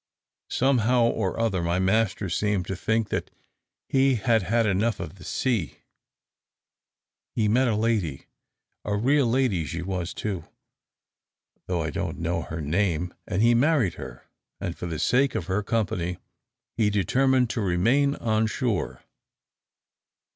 [0.49, 3.29] Somehow or other my master seemed to think that
[3.87, 5.81] he had had enough of the sea.
[7.35, 8.25] He met a lady,
[8.83, 10.45] a real lady she was too,
[11.67, 14.25] though I don't know her name, and he married her,
[14.59, 16.17] and for the sake of her company
[16.75, 19.03] he determined to remain on shore.